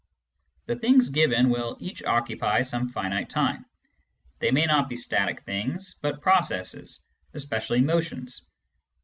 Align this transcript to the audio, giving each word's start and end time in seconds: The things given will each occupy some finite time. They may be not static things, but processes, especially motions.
The 0.65 0.75
things 0.77 1.09
given 1.11 1.51
will 1.51 1.77
each 1.79 2.01
occupy 2.01 2.63
some 2.63 2.89
finite 2.89 3.29
time. 3.29 3.67
They 4.39 4.49
may 4.49 4.61
be 4.65 4.65
not 4.65 4.91
static 4.97 5.41
things, 5.43 5.93
but 6.01 6.23
processes, 6.23 7.01
especially 7.35 7.81
motions. 7.81 8.47